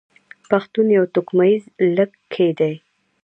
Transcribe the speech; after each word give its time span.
پښتون 0.49 0.87
يو 0.97 1.05
توکميز 1.13 1.63
لږکي 1.95 2.49
دی. 2.59 2.73